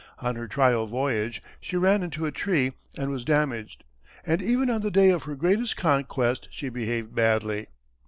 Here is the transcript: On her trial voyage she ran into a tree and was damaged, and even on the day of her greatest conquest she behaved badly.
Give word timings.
On 0.17 0.35
her 0.35 0.47
trial 0.47 0.87
voyage 0.87 1.43
she 1.59 1.75
ran 1.77 2.01
into 2.01 2.25
a 2.25 2.31
tree 2.31 2.71
and 2.97 3.11
was 3.11 3.23
damaged, 3.23 3.83
and 4.25 4.41
even 4.41 4.67
on 4.67 4.81
the 4.81 4.89
day 4.89 5.11
of 5.11 5.25
her 5.25 5.35
greatest 5.35 5.77
conquest 5.77 6.47
she 6.49 6.69
behaved 6.69 7.13
badly. 7.13 7.67